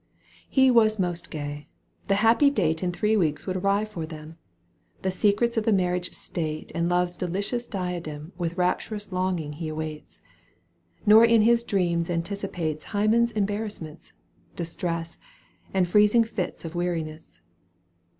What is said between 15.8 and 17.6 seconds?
freezing fits of weariness.